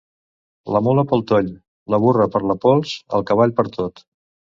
[0.75, 1.51] La mula pel toll,
[1.95, 4.03] la burra per la pols, el cavall pertot.